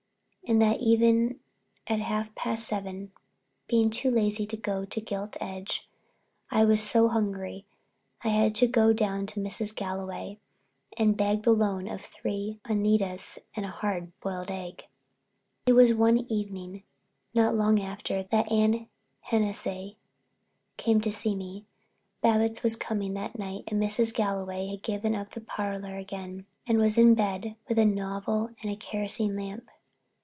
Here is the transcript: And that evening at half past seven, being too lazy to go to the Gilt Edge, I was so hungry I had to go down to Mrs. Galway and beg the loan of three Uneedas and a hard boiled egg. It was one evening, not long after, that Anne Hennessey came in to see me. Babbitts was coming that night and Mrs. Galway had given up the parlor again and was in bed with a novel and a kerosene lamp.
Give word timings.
And 0.47 0.61
that 0.61 0.81
evening 0.81 1.39
at 1.87 1.99
half 2.01 2.35
past 2.35 2.65
seven, 2.65 3.13
being 3.69 3.89
too 3.89 4.11
lazy 4.11 4.45
to 4.47 4.57
go 4.57 4.83
to 4.83 4.99
the 4.99 5.05
Gilt 5.05 5.37
Edge, 5.39 5.87
I 6.49 6.65
was 6.65 6.83
so 6.83 7.07
hungry 7.07 7.65
I 8.21 8.27
had 8.29 8.53
to 8.55 8.67
go 8.67 8.91
down 8.91 9.27
to 9.27 9.39
Mrs. 9.39 9.73
Galway 9.73 10.39
and 10.97 11.15
beg 11.15 11.43
the 11.43 11.53
loan 11.53 11.87
of 11.87 12.01
three 12.01 12.59
Uneedas 12.65 13.39
and 13.55 13.65
a 13.65 13.69
hard 13.69 14.11
boiled 14.19 14.51
egg. 14.51 14.87
It 15.67 15.71
was 15.71 15.93
one 15.93 16.17
evening, 16.29 16.83
not 17.33 17.55
long 17.55 17.79
after, 17.79 18.23
that 18.23 18.51
Anne 18.51 18.89
Hennessey 19.21 19.95
came 20.75 20.97
in 20.97 21.01
to 21.03 21.11
see 21.11 21.33
me. 21.33 21.65
Babbitts 22.19 22.61
was 22.61 22.75
coming 22.75 23.13
that 23.13 23.39
night 23.39 23.63
and 23.69 23.81
Mrs. 23.81 24.13
Galway 24.13 24.67
had 24.67 24.83
given 24.83 25.15
up 25.15 25.31
the 25.31 25.39
parlor 25.39 25.95
again 25.97 26.45
and 26.67 26.77
was 26.77 26.97
in 26.97 27.15
bed 27.15 27.55
with 27.69 27.79
a 27.79 27.85
novel 27.85 28.49
and 28.61 28.69
a 28.69 28.75
kerosene 28.75 29.37
lamp. 29.37 29.71